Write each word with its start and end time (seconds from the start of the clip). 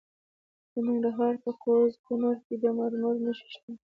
د 0.71 0.73
ننګرهار 0.87 1.33
په 1.43 1.51
کوز 1.63 1.91
کونړ 2.05 2.35
کې 2.45 2.55
د 2.63 2.65
مرمرو 2.77 3.21
نښې 3.25 3.47
شته. 3.53 3.71